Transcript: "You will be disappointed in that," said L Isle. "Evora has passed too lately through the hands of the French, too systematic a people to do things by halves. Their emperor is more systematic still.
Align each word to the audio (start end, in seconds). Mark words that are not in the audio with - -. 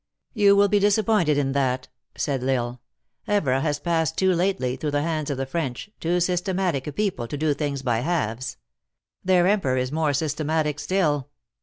"You 0.33 0.55
will 0.55 0.67
be 0.67 0.79
disappointed 0.79 1.37
in 1.37 1.51
that," 1.51 1.87
said 2.17 2.41
L 2.43 2.49
Isle. 2.49 2.81
"Evora 3.27 3.61
has 3.61 3.77
passed 3.77 4.17
too 4.17 4.33
lately 4.33 4.75
through 4.75 4.89
the 4.89 5.03
hands 5.03 5.29
of 5.29 5.37
the 5.37 5.45
French, 5.45 5.91
too 5.99 6.19
systematic 6.19 6.87
a 6.87 6.91
people 6.91 7.27
to 7.27 7.37
do 7.37 7.53
things 7.53 7.83
by 7.83 7.99
halves. 7.99 8.57
Their 9.23 9.45
emperor 9.45 9.77
is 9.77 9.91
more 9.91 10.13
systematic 10.13 10.79
still. 10.79 11.29